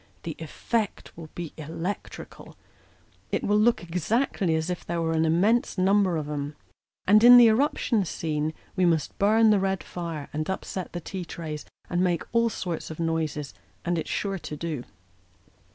[0.23, 2.57] The eifect will be electrical;
[3.31, 6.55] it will look exactly as if there were an immense number of 'em.
[7.05, 11.23] And in the eruption scene we must burn the red fire, and upset the tea
[11.23, 13.53] trays, and make all sorts of noises
[13.85, 14.85] and it's sure to do."